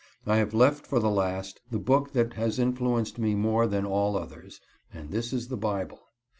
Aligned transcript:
I 0.25 0.37
have 0.37 0.51
left 0.55 0.87
for 0.87 0.99
the 0.99 1.11
last 1.11 1.61
the 1.69 1.77
book 1.77 2.13
that 2.13 2.33
has 2.33 2.57
influenced 2.57 3.19
me 3.19 3.35
more 3.35 3.67
than 3.67 3.85
all 3.85 4.17
others, 4.17 4.59
and 4.91 5.11
this 5.11 5.31
is 5.31 5.49
the 5.49 5.57
Bible. 5.57 5.99